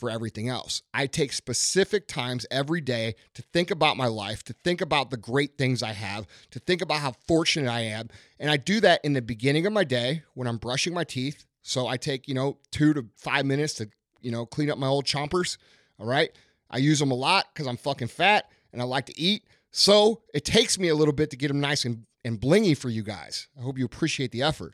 for 0.02 0.10
everything 0.10 0.50
else. 0.50 0.82
I 0.96 1.06
take 1.06 1.32
specific 1.32 2.08
times 2.08 2.48
every 2.50 2.82
day 2.82 3.14
to 3.36 3.44
think 3.54 3.70
about 3.70 3.98
my 3.98 4.08
life, 4.08 4.44
to 4.46 4.54
think 4.64 4.82
about 4.82 5.12
the 5.12 5.16
great 5.16 5.60
things 5.60 5.84
I 5.84 5.94
have, 5.94 6.26
to 6.50 6.60
think 6.60 6.82
about 6.82 7.02
how 7.02 7.14
fortunate 7.28 7.70
I 7.70 7.82
am. 7.82 8.10
And 8.40 8.50
I 8.50 8.58
do 8.58 8.80
that 8.80 9.00
in 9.04 9.14
the 9.14 9.22
beginning 9.22 9.68
of 9.68 9.74
my 9.74 9.84
day 9.84 10.24
when 10.34 10.48
I'm 10.48 10.58
brushing 10.58 10.96
my 10.96 11.04
teeth. 11.04 11.46
So 11.62 11.86
I 11.86 11.98
take, 11.98 12.28
you 12.28 12.34
know, 12.34 12.58
two 12.72 12.96
to 12.96 13.06
five 13.16 13.46
minutes 13.46 13.76
to, 13.76 13.90
you 14.22 14.32
know, 14.32 14.44
clean 14.48 14.72
up 14.72 14.80
my 14.80 14.88
old 14.88 15.06
chompers. 15.06 15.58
All 16.00 16.08
right. 16.08 16.32
I 16.72 16.80
use 16.80 16.98
them 16.98 17.12
a 17.12 17.16
lot 17.16 17.46
because 17.54 17.68
I'm 17.68 17.78
fucking 17.78 18.08
fat 18.08 18.50
and 18.74 18.82
I 18.82 18.86
like 18.86 19.06
to 19.06 19.20
eat. 19.20 19.44
So 19.70 20.24
it 20.34 20.46
takes 20.46 20.80
me 20.80 20.88
a 20.88 20.96
little 20.96 21.14
bit 21.14 21.30
to 21.30 21.38
get 21.38 21.50
them 21.50 21.60
nice 21.60 21.86
and, 21.86 22.08
and 22.26 22.42
blingy 22.42 22.76
for 22.76 22.90
you 22.90 23.04
guys. 23.04 23.50
I 23.56 23.62
hope 23.62 23.78
you 23.78 23.86
appreciate 23.86 24.32
the 24.32 24.42
effort. 24.42 24.74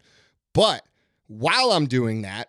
But 0.53 0.85
while 1.27 1.73
I'm 1.73 1.85
doing 1.85 2.21
that, 2.21 2.47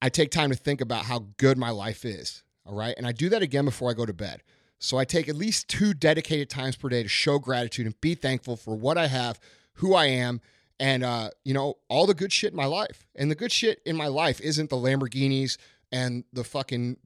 I 0.00 0.08
take 0.08 0.30
time 0.30 0.50
to 0.50 0.56
think 0.56 0.80
about 0.80 1.04
how 1.04 1.26
good 1.36 1.58
my 1.58 1.70
life 1.70 2.04
is. 2.04 2.42
All 2.66 2.74
right. 2.74 2.94
And 2.96 3.06
I 3.06 3.12
do 3.12 3.28
that 3.30 3.42
again 3.42 3.64
before 3.64 3.90
I 3.90 3.94
go 3.94 4.06
to 4.06 4.12
bed. 4.12 4.42
So 4.78 4.96
I 4.96 5.04
take 5.04 5.28
at 5.28 5.34
least 5.34 5.68
two 5.68 5.92
dedicated 5.92 6.48
times 6.48 6.76
per 6.76 6.88
day 6.88 7.02
to 7.02 7.08
show 7.08 7.38
gratitude 7.38 7.86
and 7.86 8.00
be 8.00 8.14
thankful 8.14 8.56
for 8.56 8.76
what 8.76 8.96
I 8.96 9.08
have, 9.08 9.40
who 9.74 9.94
I 9.94 10.06
am, 10.06 10.40
and 10.78 11.02
uh, 11.02 11.30
you 11.44 11.52
know, 11.52 11.74
all 11.88 12.06
the 12.06 12.14
good 12.14 12.32
shit 12.32 12.52
in 12.52 12.56
my 12.56 12.66
life. 12.66 13.06
And 13.16 13.30
the 13.30 13.34
good 13.34 13.50
shit 13.50 13.80
in 13.84 13.96
my 13.96 14.06
life 14.06 14.40
isn't 14.40 14.70
the 14.70 14.76
Lamborghinis 14.76 15.56
and 15.90 16.24
the 16.32 16.44
fucking 16.44 16.98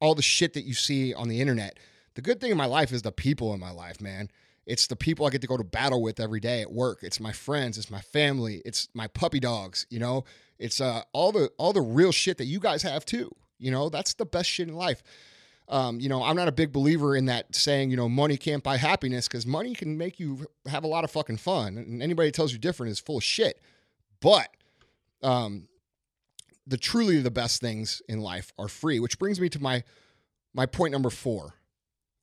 all 0.00 0.14
the 0.14 0.22
shit 0.22 0.54
that 0.54 0.64
you 0.64 0.74
see 0.74 1.14
on 1.14 1.28
the 1.28 1.40
internet. 1.40 1.78
The 2.14 2.22
good 2.22 2.40
thing 2.40 2.50
in 2.50 2.56
my 2.56 2.66
life 2.66 2.92
is 2.92 3.02
the 3.02 3.12
people 3.12 3.54
in 3.54 3.60
my 3.60 3.70
life, 3.70 4.00
man. 4.00 4.28
It's 4.66 4.86
the 4.86 4.96
people 4.96 5.24
I 5.24 5.30
get 5.30 5.40
to 5.42 5.46
go 5.46 5.56
to 5.56 5.64
battle 5.64 6.02
with 6.02 6.20
every 6.20 6.40
day 6.40 6.60
at 6.60 6.72
work. 6.72 6.98
It's 7.02 7.20
my 7.20 7.32
friends, 7.32 7.78
it's 7.78 7.90
my 7.90 8.00
family, 8.00 8.60
it's 8.66 8.88
my 8.92 9.06
puppy 9.06 9.40
dogs, 9.40 9.86
you 9.88 9.98
know? 9.98 10.24
It's 10.58 10.80
uh, 10.80 11.02
all 11.12 11.32
the 11.32 11.50
all 11.58 11.72
the 11.72 11.80
real 11.82 12.12
shit 12.12 12.38
that 12.38 12.46
you 12.46 12.60
guys 12.60 12.82
have 12.82 13.04
too. 13.04 13.34
You 13.58 13.70
know, 13.70 13.88
that's 13.88 14.14
the 14.14 14.26
best 14.26 14.48
shit 14.50 14.68
in 14.68 14.74
life. 14.74 15.02
Um, 15.68 16.00
you 16.00 16.08
know, 16.08 16.22
I'm 16.22 16.36
not 16.36 16.48
a 16.48 16.52
big 16.52 16.72
believer 16.72 17.16
in 17.16 17.26
that 17.26 17.54
saying, 17.54 17.90
you 17.90 17.96
know, 17.96 18.08
money 18.08 18.36
can't 18.38 18.62
buy 18.62 18.78
happiness 18.78 19.28
because 19.28 19.46
money 19.46 19.74
can 19.74 19.98
make 19.98 20.18
you 20.20 20.46
have 20.66 20.84
a 20.84 20.88
lot 20.88 21.04
of 21.04 21.10
fucking 21.10 21.38
fun. 21.38 21.76
And 21.78 22.02
anybody 22.02 22.30
tells 22.30 22.52
you 22.52 22.58
different 22.58 22.92
is 22.92 23.00
full 23.00 23.18
of 23.18 23.24
shit. 23.24 23.60
But 24.20 24.48
um, 25.22 25.68
the 26.66 26.76
truly 26.78 27.20
the 27.20 27.30
best 27.30 27.60
things 27.60 28.02
in 28.08 28.20
life 28.20 28.52
are 28.58 28.68
free, 28.68 29.00
which 29.00 29.18
brings 29.18 29.40
me 29.40 29.48
to 29.50 29.60
my 29.62 29.84
my 30.54 30.66
point 30.66 30.92
number 30.92 31.10
four. 31.10 31.54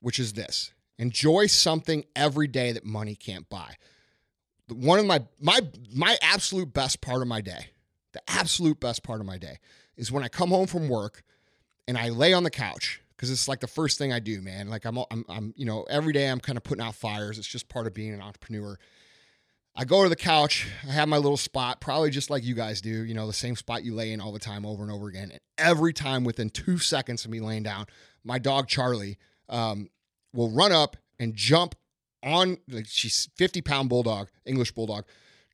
which 0.01 0.19
is 0.19 0.33
this 0.33 0.73
enjoy 0.97 1.47
something 1.47 2.05
every 2.15 2.47
day 2.47 2.71
that 2.71 2.85
money 2.85 3.15
can't 3.15 3.49
buy. 3.49 3.75
One 4.69 4.99
of 4.99 5.05
my 5.05 5.21
my 5.39 5.61
my 5.93 6.17
absolute 6.21 6.73
best 6.73 7.01
part 7.01 7.21
of 7.21 7.27
my 7.27 7.41
day, 7.41 7.67
the 8.15 8.21
absolute 8.27 8.79
best 8.79 9.03
part 9.03 9.19
of 9.19 9.27
my 9.27 9.37
day 9.37 9.59
is 9.97 10.11
when 10.11 10.23
I 10.23 10.29
come 10.29 10.49
home 10.49 10.67
from 10.67 10.89
work 10.89 11.23
and 11.87 11.97
I 11.97 12.09
lay 12.09 12.33
on 12.33 12.43
the 12.43 12.49
couch 12.49 13.01
because 13.15 13.29
it's 13.29 13.47
like 13.47 13.59
the 13.59 13.67
first 13.67 13.97
thing 13.97 14.11
I 14.11 14.19
do, 14.19 14.41
man. 14.41 14.69
Like 14.69 14.85
I'm, 14.85 14.97
I'm, 15.11 15.25
I'm, 15.29 15.53
you 15.55 15.65
know, 15.65 15.83
every 15.89 16.13
day 16.13 16.27
I'm 16.29 16.39
kind 16.39 16.57
of 16.57 16.63
putting 16.63 16.83
out 16.83 16.95
fires. 16.95 17.37
It's 17.37 17.47
just 17.47 17.69
part 17.69 17.87
of 17.87 17.93
being 17.93 18.13
an 18.13 18.21
entrepreneur. 18.21 18.77
I 19.75 19.83
go 19.83 20.03
to 20.03 20.09
the 20.09 20.15
couch. 20.15 20.67
I 20.87 20.93
have 20.93 21.09
my 21.09 21.17
little 21.17 21.37
spot, 21.37 21.81
probably 21.81 22.09
just 22.09 22.29
like 22.29 22.45
you 22.45 22.55
guys 22.55 22.79
do, 22.79 23.03
you 23.03 23.13
know, 23.13 23.27
the 23.27 23.33
same 23.33 23.57
spot 23.57 23.83
you 23.83 23.93
lay 23.93 24.13
in 24.13 24.21
all 24.21 24.31
the 24.31 24.39
time 24.39 24.65
over 24.65 24.81
and 24.81 24.91
over 24.91 25.07
again. 25.07 25.31
And 25.31 25.41
every 25.57 25.91
time 25.91 26.23
within 26.23 26.49
two 26.49 26.77
seconds 26.77 27.25
of 27.25 27.31
me 27.31 27.41
laying 27.41 27.63
down, 27.63 27.85
my 28.23 28.39
dog 28.39 28.69
Charlie 28.69 29.17
um, 29.49 29.89
will 30.33 30.49
run 30.49 30.71
up 30.71 30.95
and 31.19 31.35
jump 31.35 31.75
on, 32.23 32.57
like 32.69 32.85
she's 32.87 33.27
50 33.35 33.61
pound 33.61 33.89
bulldog, 33.89 34.29
English 34.45 34.71
bulldog, 34.71 35.03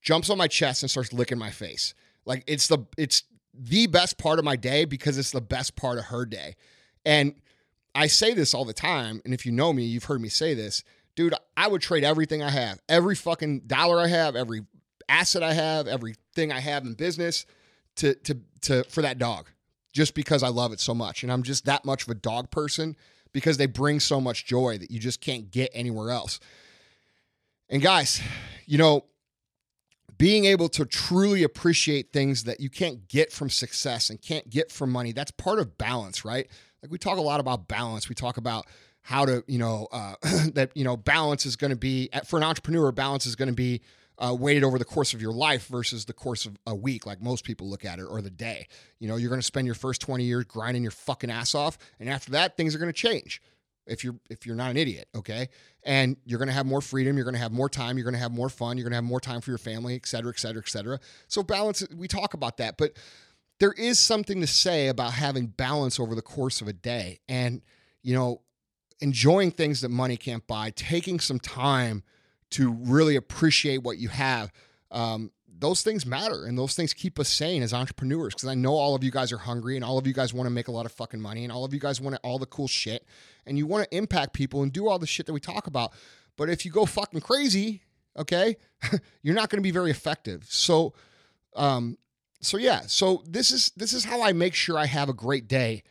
jumps 0.04 0.30
on 0.30 0.38
my 0.38 0.48
chest 0.48 0.84
and 0.84 0.90
starts 0.92 1.12
licking 1.12 1.40
my 1.40 1.50
face. 1.50 1.96
Like 2.26 2.44
it's 2.48 2.68
the, 2.68 2.80
it's 2.98 3.24
the 3.54 3.88
best 3.88 4.18
part 4.18 4.40
of 4.40 4.46
my 4.46 4.56
day 4.56 4.86
because 4.86 5.18
it's 5.18 5.32
the 5.32 5.42
best 5.42 5.76
part 5.76 5.98
of 5.98 6.06
her 6.06 6.26
day. 6.26 6.56
And 7.06 7.36
I 7.94 8.08
say 8.08 8.34
this 8.34 8.54
all 8.54 8.66
the 8.66 8.74
time. 8.74 9.22
And 9.26 9.34
if 9.34 9.46
you 9.46 9.52
know 9.52 9.74
me, 9.74 9.84
you've 9.84 10.06
heard 10.06 10.22
me 10.22 10.30
say 10.30 10.54
this 10.54 10.84
dude, 11.16 11.34
I 11.58 11.68
would 11.68 11.82
trade 11.82 12.04
everything 12.04 12.42
I 12.42 12.50
have, 12.50 12.80
every 12.88 13.16
fucking 13.16 13.62
dollar 13.68 14.00
I 14.00 14.08
have, 14.08 14.36
every 14.36 14.62
asset 15.10 15.44
I 15.44 15.54
have, 15.54 15.88
everything 15.88 16.52
I 16.52 16.60
have 16.60 16.84
in 16.86 16.94
business 16.94 17.46
to 17.98 18.16
to 18.16 18.40
to 18.62 18.84
for 18.86 19.02
that 19.02 19.18
dog 19.18 19.50
just 19.94 20.16
because 20.16 20.44
I 20.44 20.48
love 20.48 20.72
it 20.72 20.80
so 20.80 20.94
much 20.94 21.24
and 21.24 21.32
I'm 21.32 21.44
just 21.44 21.66
that 21.66 21.84
much 21.84 22.04
of 22.04 22.10
a 22.10 22.16
dog 22.16 22.50
person 22.50 22.96
because 23.34 23.58
they 23.58 23.66
bring 23.66 24.00
so 24.00 24.22
much 24.22 24.46
joy 24.46 24.78
that 24.78 24.90
you 24.90 25.00
just 25.00 25.20
can't 25.20 25.52
get 25.52 25.70
anywhere 25.74 26.12
else. 26.12 26.40
And 27.70 27.82
guys, 27.82 28.22
you 28.66 28.78
know, 28.78 29.06
being 30.22 30.46
able 30.46 30.70
to 30.70 30.86
truly 30.86 31.42
appreciate 31.42 32.14
things 32.14 32.44
that 32.44 32.60
you 32.60 32.70
can't 32.70 33.08
get 33.08 33.32
from 33.32 33.50
success 33.50 34.12
and 34.12 34.22
can't 34.22 34.48
get 34.52 34.72
from 34.72 34.92
money, 34.92 35.12
that's 35.12 35.32
part 35.32 35.58
of 35.58 35.80
balance, 35.80 36.24
right? 36.24 36.48
Like 36.84 36.92
we 36.92 37.00
talk 37.00 37.18
a 37.18 37.22
lot 37.22 37.40
about 37.40 37.68
balance. 37.68 38.08
We 38.08 38.14
talk 38.14 38.38
about 38.38 38.68
how 39.02 39.26
to, 39.26 39.44
you 39.48 39.58
know, 39.58 39.88
uh, 39.92 40.14
that, 40.54 40.70
you 40.76 40.84
know, 40.84 40.96
balance 40.96 41.48
is 41.48 41.56
going 41.56 41.72
to 41.72 41.76
be, 41.76 42.08
for 42.28 42.38
an 42.38 42.44
entrepreneur, 42.44 42.92
balance 42.92 43.26
is 43.26 43.36
going 43.36 43.50
to 43.50 43.56
be 43.56 43.82
uh, 44.20 44.36
weighted 44.36 44.64
over 44.64 44.78
the 44.78 44.86
course 44.86 45.16
of 45.16 45.24
your 45.24 45.32
life 45.32 45.66
versus 45.66 46.06
the 46.06 46.14
course 46.14 46.46
of 46.46 46.56
a 46.68 46.76
week, 46.76 47.08
like 47.08 47.20
most 47.20 47.44
people 47.44 47.68
look 47.68 47.84
at 47.84 47.98
it, 47.98 48.04
or 48.04 48.22
the 48.22 48.30
day. 48.30 48.68
You 49.00 49.08
know, 49.08 49.16
you're 49.16 49.30
going 49.30 49.42
to 49.42 49.46
spend 49.46 49.66
your 49.66 49.74
first 49.74 50.02
20 50.02 50.24
years 50.24 50.46
grinding 50.46 50.84
your 50.84 50.92
fucking 50.92 51.32
ass 51.32 51.56
off. 51.56 51.80
And 52.00 52.08
after 52.08 52.30
that, 52.34 52.58
things 52.58 52.76
are 52.76 52.78
going 52.78 52.94
to 52.94 52.94
change 52.94 53.42
if 53.88 54.04
you're 54.04 54.16
if 54.30 54.46
you're 54.46 54.56
not 54.56 54.72
an 54.72 54.78
idiot 54.78 55.08
okay 55.16 55.50
and 55.84 56.18
you're 56.26 56.40
going 56.40 56.48
to 56.48 56.54
have 56.54 56.66
more 56.66 56.82
freedom 56.82 57.16
you're 57.18 57.26
going 57.26 57.36
to 57.36 57.40
have 57.40 57.52
more 57.52 57.70
time 57.70 57.98
you're 57.98 58.06
going 58.06 58.14
to 58.14 58.20
have 58.20 58.32
more 58.32 58.50
fun 58.50 58.78
you're 58.78 58.84
going 58.84 58.92
to 58.92 58.98
have 58.98 59.04
more 59.04 59.20
time 59.20 59.42
for 59.42 59.52
your 59.52 59.58
family 59.58 59.96
et 59.96 60.06
cetera 60.06 60.32
et 60.32 60.40
cetera 60.40 60.62
et 60.64 60.70
cetera 60.70 61.00
so 61.28 61.42
balance 61.42 61.86
we 61.96 62.08
talk 62.08 62.34
about 62.34 62.58
that 62.58 62.78
but 62.78 62.94
there 63.60 63.74
is 63.74 64.00
something 64.00 64.42
to 64.42 64.48
say 64.48 64.88
about 64.88 65.14
having 65.14 65.48
balance 65.48 66.00
over 66.00 66.16
the 66.16 66.22
course 66.22 66.62
of 66.62 66.68
a 66.68 66.74
day 66.74 67.20
and 67.28 67.62
you 68.04 68.14
know 68.14 68.42
enjoying 69.02 69.52
things 69.52 69.82
that 69.82 69.90
money 69.90 70.16
can't 70.16 70.46
buy, 70.48 70.72
taking 70.72 71.20
some 71.20 71.40
time 71.40 72.04
to 72.52 72.72
really 72.72 73.16
appreciate 73.16 73.84
what 73.84 73.98
you 73.98 74.10
have. 74.10 74.52
Um, 74.92 75.32
those 75.62 75.84
things 75.84 76.06
matter 76.06 76.46
and 76.46 76.58
those 76.58 76.74
things 76.74 76.94
keep 76.94 77.20
us 77.20 77.30
sane 77.30 77.62
as 77.62 77.72
entrepreneurs 77.72 78.34
because 78.34 78.50
I 78.50 78.56
know 78.56 78.74
all 78.74 78.96
of 78.96 79.04
you 79.04 79.12
guys 79.12 79.32
are 79.32 79.38
hungry 79.38 79.76
and 79.76 79.86
all 79.86 79.98
of 79.98 80.08
you 80.08 80.14
guys 80.14 80.34
want 80.34 80.48
to 80.48 80.52
make 80.52 80.68
a 80.68 80.72
lot 80.72 80.88
of 80.88 80.92
fucking 80.92 81.22
money 81.22 81.44
and 81.44 81.54
all 81.54 81.64
of 81.64 81.74
you 81.74 81.80
guys 81.80 82.02
want 82.02 82.18
all 82.24 82.40
the 82.40 82.48
cool 82.48 82.68
shit 82.68 83.06
and 83.46 83.58
you 83.58 83.68
want 83.68 83.90
to 83.90 83.96
impact 83.96 84.34
people 84.34 84.64
and 84.64 84.74
do 84.74 84.90
all 84.90 84.98
the 84.98 85.08
shit 85.08 85.28
that 85.28 85.34
we 85.34 85.40
talk 85.40 85.68
about. 85.68 85.94
But 86.36 86.50
if 86.50 86.66
you 86.66 86.72
go 86.72 86.86
fucking 86.86 87.22
crazy, 87.22 87.84
okay, 88.18 88.58
you're 89.22 89.36
not 89.36 89.50
going 89.50 89.60
to 89.60 89.64
be 89.64 89.72
very 89.72 89.92
effective. 89.92 90.46
So, 90.50 90.94
um, 91.56 91.98
so 92.42 92.58
yeah, 92.58 92.82
so 92.88 93.24
this 93.28 93.52
is 93.52 93.72
this 93.78 93.94
is 93.94 94.04
how 94.04 94.24
I 94.24 94.34
make 94.34 94.56
sure 94.56 94.80
I 94.80 94.88
have 94.88 95.10
a 95.10 95.14
great 95.14 95.48
day, 95.48 95.84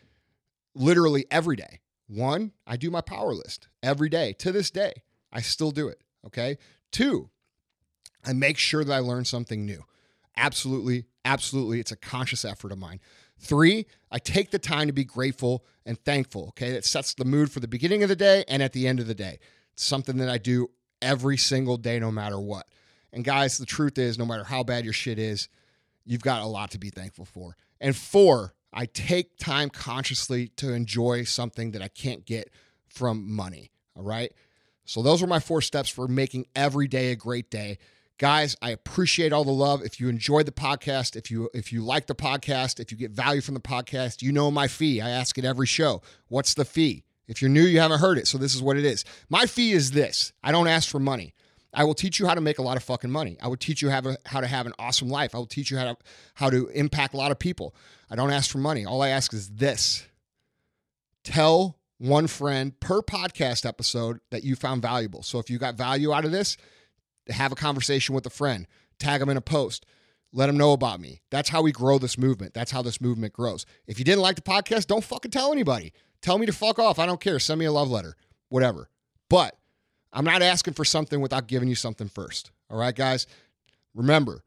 literally 0.74 1.26
every 1.30 1.54
day. 1.54 1.80
One, 2.08 2.50
I 2.66 2.76
do 2.76 2.90
my 2.90 3.02
power 3.02 3.32
list 3.34 3.68
every 3.84 4.08
day. 4.08 4.32
To 4.40 4.50
this 4.50 4.72
day, 4.72 4.94
I 5.32 5.42
still 5.42 5.70
do 5.70 5.86
it. 5.86 6.00
Okay. 6.26 6.58
Two, 6.90 7.30
I 8.24 8.32
make 8.32 8.58
sure 8.58 8.84
that 8.84 8.92
I 8.92 8.98
learn 8.98 9.24
something 9.24 9.64
new. 9.64 9.84
Absolutely, 10.36 11.06
absolutely. 11.24 11.80
It's 11.80 11.92
a 11.92 11.96
conscious 11.96 12.44
effort 12.44 12.72
of 12.72 12.78
mine. 12.78 13.00
Three, 13.38 13.86
I 14.10 14.18
take 14.18 14.50
the 14.50 14.58
time 14.58 14.86
to 14.86 14.92
be 14.92 15.04
grateful 15.04 15.64
and 15.86 15.98
thankful. 15.98 16.48
Okay. 16.48 16.70
It 16.70 16.84
sets 16.84 17.14
the 17.14 17.24
mood 17.24 17.50
for 17.50 17.60
the 17.60 17.68
beginning 17.68 18.02
of 18.02 18.08
the 18.08 18.16
day 18.16 18.44
and 18.48 18.62
at 18.62 18.72
the 18.72 18.86
end 18.86 19.00
of 19.00 19.06
the 19.06 19.14
day. 19.14 19.38
It's 19.72 19.84
something 19.84 20.18
that 20.18 20.28
I 20.28 20.38
do 20.38 20.68
every 21.00 21.36
single 21.36 21.76
day, 21.76 21.98
no 21.98 22.10
matter 22.10 22.38
what. 22.38 22.66
And 23.12 23.24
guys, 23.24 23.58
the 23.58 23.66
truth 23.66 23.98
is, 23.98 24.18
no 24.18 24.26
matter 24.26 24.44
how 24.44 24.62
bad 24.62 24.84
your 24.84 24.92
shit 24.92 25.18
is, 25.18 25.48
you've 26.04 26.22
got 26.22 26.42
a 26.42 26.46
lot 26.46 26.70
to 26.72 26.78
be 26.78 26.90
thankful 26.90 27.24
for. 27.24 27.56
And 27.80 27.96
four, 27.96 28.54
I 28.72 28.86
take 28.86 29.38
time 29.38 29.70
consciously 29.70 30.48
to 30.56 30.72
enjoy 30.72 31.24
something 31.24 31.72
that 31.72 31.82
I 31.82 31.88
can't 31.88 32.24
get 32.24 32.50
from 32.88 33.30
money. 33.34 33.70
All 33.96 34.04
right. 34.04 34.32
So 34.84 35.02
those 35.02 35.22
are 35.22 35.26
my 35.26 35.40
four 35.40 35.62
steps 35.62 35.88
for 35.88 36.08
making 36.08 36.46
every 36.54 36.88
day 36.88 37.10
a 37.10 37.16
great 37.16 37.50
day. 37.50 37.78
Guys, 38.20 38.54
I 38.60 38.68
appreciate 38.68 39.32
all 39.32 39.44
the 39.44 39.50
love. 39.50 39.82
If 39.82 39.98
you 39.98 40.10
enjoyed 40.10 40.44
the 40.44 40.52
podcast, 40.52 41.16
if 41.16 41.30
you 41.30 41.48
if 41.54 41.72
you 41.72 41.82
like 41.82 42.06
the 42.06 42.14
podcast, 42.14 42.78
if 42.78 42.92
you 42.92 42.98
get 42.98 43.12
value 43.12 43.40
from 43.40 43.54
the 43.54 43.60
podcast, 43.60 44.20
you 44.20 44.30
know 44.30 44.50
my 44.50 44.68
fee. 44.68 45.00
I 45.00 45.08
ask 45.08 45.38
it 45.38 45.44
every 45.46 45.66
show. 45.66 46.02
What's 46.28 46.52
the 46.52 46.66
fee? 46.66 47.04
If 47.26 47.40
you're 47.40 47.48
new, 47.48 47.62
you 47.62 47.80
haven't 47.80 48.00
heard 48.00 48.18
it. 48.18 48.28
So 48.28 48.36
this 48.36 48.54
is 48.54 48.60
what 48.60 48.76
it 48.76 48.84
is. 48.84 49.06
My 49.30 49.46
fee 49.46 49.72
is 49.72 49.92
this. 49.92 50.34
I 50.44 50.52
don't 50.52 50.66
ask 50.66 50.86
for 50.86 50.98
money. 51.00 51.32
I 51.72 51.84
will 51.84 51.94
teach 51.94 52.20
you 52.20 52.26
how 52.26 52.34
to 52.34 52.42
make 52.42 52.58
a 52.58 52.62
lot 52.62 52.76
of 52.76 52.82
fucking 52.82 53.10
money. 53.10 53.38
I 53.42 53.48
will 53.48 53.56
teach 53.56 53.80
you 53.80 53.88
how 53.88 54.02
to, 54.02 54.18
how 54.26 54.42
to 54.42 54.46
have 54.46 54.66
an 54.66 54.74
awesome 54.78 55.08
life. 55.08 55.34
I 55.34 55.38
will 55.38 55.46
teach 55.46 55.70
you 55.70 55.78
how 55.78 55.84
to 55.84 55.96
how 56.34 56.50
to 56.50 56.68
impact 56.74 57.14
a 57.14 57.16
lot 57.16 57.30
of 57.30 57.38
people. 57.38 57.74
I 58.10 58.16
don't 58.16 58.32
ask 58.32 58.50
for 58.50 58.58
money. 58.58 58.84
All 58.84 59.00
I 59.00 59.08
ask 59.08 59.32
is 59.32 59.48
this. 59.48 60.06
Tell 61.24 61.78
one 61.96 62.26
friend 62.26 62.78
per 62.80 63.00
podcast 63.00 63.64
episode 63.64 64.20
that 64.28 64.44
you 64.44 64.56
found 64.56 64.82
valuable. 64.82 65.22
So 65.22 65.38
if 65.38 65.48
you 65.48 65.56
got 65.56 65.76
value 65.76 66.12
out 66.12 66.26
of 66.26 66.32
this, 66.32 66.58
have 67.32 67.52
a 67.52 67.56
conversation 67.56 68.14
with 68.14 68.26
a 68.26 68.30
friend, 68.30 68.66
tag 68.98 69.20
them 69.20 69.28
in 69.28 69.36
a 69.36 69.42
post, 69.42 69.86
let 70.32 70.46
them 70.46 70.56
know 70.56 70.72
about 70.72 71.00
me. 71.00 71.22
That's 71.30 71.48
how 71.48 71.62
we 71.62 71.72
grow 71.72 71.98
this 71.98 72.16
movement. 72.16 72.54
That's 72.54 72.70
how 72.70 72.82
this 72.82 73.00
movement 73.00 73.32
grows. 73.32 73.66
If 73.86 73.98
you 73.98 74.04
didn't 74.04 74.22
like 74.22 74.36
the 74.36 74.42
podcast, 74.42 74.86
don't 74.86 75.04
fucking 75.04 75.30
tell 75.30 75.52
anybody. 75.52 75.92
Tell 76.22 76.38
me 76.38 76.46
to 76.46 76.52
fuck 76.52 76.78
off. 76.78 76.98
I 76.98 77.06
don't 77.06 77.20
care. 77.20 77.38
Send 77.38 77.58
me 77.58 77.66
a 77.66 77.72
love 77.72 77.90
letter, 77.90 78.16
whatever. 78.48 78.88
But 79.28 79.56
I'm 80.12 80.24
not 80.24 80.42
asking 80.42 80.74
for 80.74 80.84
something 80.84 81.20
without 81.20 81.46
giving 81.48 81.68
you 81.68 81.74
something 81.74 82.08
first. 82.08 82.50
All 82.70 82.78
right, 82.78 82.94
guys? 82.94 83.26
Remember, 83.94 84.44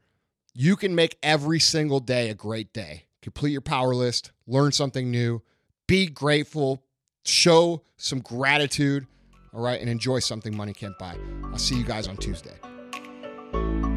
you 0.54 0.76
can 0.76 0.94
make 0.94 1.18
every 1.22 1.60
single 1.60 2.00
day 2.00 2.30
a 2.30 2.34
great 2.34 2.72
day. 2.72 3.04
Complete 3.20 3.52
your 3.52 3.60
power 3.60 3.94
list, 3.94 4.32
learn 4.46 4.72
something 4.72 5.10
new, 5.10 5.42
be 5.86 6.06
grateful, 6.06 6.82
show 7.24 7.82
some 7.96 8.20
gratitude, 8.20 9.06
all 9.52 9.62
right, 9.62 9.80
and 9.80 9.88
enjoy 9.88 10.18
something 10.18 10.56
money 10.56 10.72
can't 10.72 10.98
buy. 10.98 11.16
I'll 11.44 11.58
see 11.58 11.76
you 11.76 11.84
guys 11.84 12.06
on 12.06 12.16
Tuesday 12.16 12.54
you 13.54 13.93